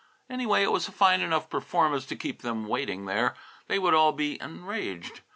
Anyway, 0.31 0.63
it 0.63 0.71
was 0.71 0.87
a 0.87 0.91
fine 0.91 1.21
enough 1.21 1.47
performance 1.47 2.07
to 2.07 2.15
keep 2.15 2.41
them 2.41 2.65
waiting 2.67 3.05
there. 3.05 3.35
They 3.67 3.77
would 3.77 3.93
all 3.93 4.13
be 4.13 4.41
enraged. 4.41 5.21